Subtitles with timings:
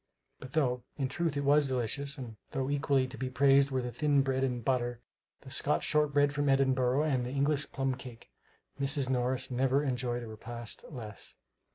[0.39, 3.91] But though, in truth it was delicious, and though equally to be praised were the
[3.91, 4.99] thin bread and butter,
[5.41, 8.31] the Scotch shortbread from Edinburgh, and the English plum cake,
[8.79, 9.11] Mrs.
[9.11, 11.35] Morris never enjoyed a repast less.